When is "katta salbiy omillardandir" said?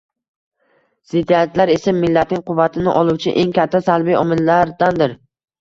3.61-5.19